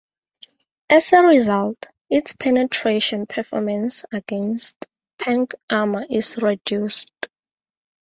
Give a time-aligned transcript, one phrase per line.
[0.89, 4.87] As a result, its penetration performance against
[5.19, 7.11] tank armor is reduced.